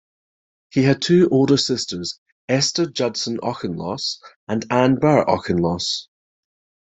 He 0.71 0.81
had 0.81 0.99
two 0.99 1.29
older 1.29 1.57
sisters, 1.57 2.19
Esther 2.49 2.87
Judson 2.87 3.37
Auchincloss 3.37 4.19
and 4.47 4.65
Ann 4.71 4.95
Burr 4.95 5.23
Auchincloss. 5.27 6.07